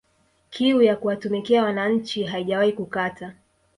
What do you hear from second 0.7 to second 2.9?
ya kuwatumikia wananchi haijawahi